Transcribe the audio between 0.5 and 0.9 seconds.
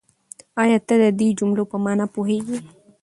آيا